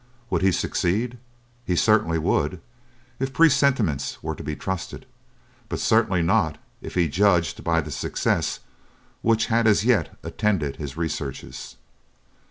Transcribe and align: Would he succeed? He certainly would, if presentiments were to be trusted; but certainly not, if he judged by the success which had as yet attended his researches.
Would 0.31 0.41
he 0.41 0.51
succeed? 0.51 1.19
He 1.63 1.75
certainly 1.75 2.17
would, 2.17 2.59
if 3.19 3.31
presentiments 3.33 4.17
were 4.23 4.33
to 4.33 4.43
be 4.43 4.55
trusted; 4.55 5.05
but 5.69 5.79
certainly 5.79 6.23
not, 6.23 6.57
if 6.81 6.95
he 6.95 7.07
judged 7.07 7.63
by 7.63 7.81
the 7.81 7.91
success 7.91 8.61
which 9.21 9.45
had 9.45 9.67
as 9.67 9.85
yet 9.85 10.17
attended 10.23 10.77
his 10.77 10.97
researches. 10.97 11.75